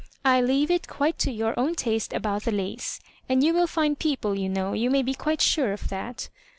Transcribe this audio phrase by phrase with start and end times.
[0.25, 3.01] I leave it quite to your own taste about the lace.
[3.29, 6.27] And you will find people you know, you may be quite sure of that.